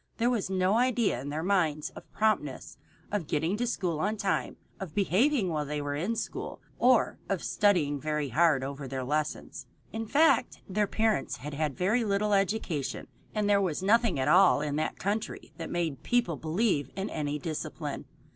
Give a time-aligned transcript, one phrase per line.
[0.17, 2.79] There was no idea in their minds of promptness,
[3.11, 7.43] of getting to school on time, of behaving while they were in school, or of
[7.43, 9.67] studying very hard over their lessons.
[9.93, 14.61] In fact, their parents had had very little education, and there was nothing in all
[14.61, 18.05] that country that made people believe in any discipline.